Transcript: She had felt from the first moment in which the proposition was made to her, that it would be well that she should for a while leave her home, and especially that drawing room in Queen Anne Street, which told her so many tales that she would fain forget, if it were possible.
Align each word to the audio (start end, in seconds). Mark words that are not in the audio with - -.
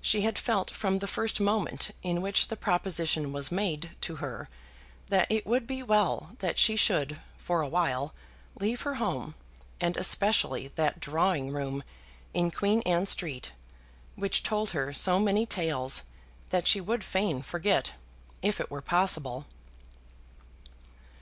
She 0.00 0.22
had 0.22 0.36
felt 0.36 0.72
from 0.72 0.98
the 0.98 1.06
first 1.06 1.38
moment 1.40 1.92
in 2.02 2.20
which 2.22 2.48
the 2.48 2.56
proposition 2.56 3.30
was 3.32 3.52
made 3.52 3.90
to 4.00 4.16
her, 4.16 4.48
that 5.10 5.30
it 5.30 5.46
would 5.46 5.64
be 5.64 5.80
well 5.80 6.32
that 6.40 6.58
she 6.58 6.74
should 6.74 7.20
for 7.38 7.62
a 7.62 7.68
while 7.68 8.12
leave 8.58 8.80
her 8.80 8.94
home, 8.96 9.36
and 9.80 9.96
especially 9.96 10.72
that 10.74 10.98
drawing 10.98 11.52
room 11.52 11.84
in 12.32 12.50
Queen 12.50 12.82
Anne 12.82 13.06
Street, 13.06 13.52
which 14.16 14.42
told 14.42 14.70
her 14.70 14.92
so 14.92 15.20
many 15.20 15.46
tales 15.46 16.02
that 16.50 16.66
she 16.66 16.80
would 16.80 17.04
fain 17.04 17.40
forget, 17.40 17.92
if 18.42 18.58
it 18.60 18.72
were 18.72 18.82
possible. 18.82 19.46